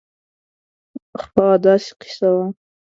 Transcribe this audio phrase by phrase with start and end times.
[1.23, 2.45] خاا داسې قیصه وه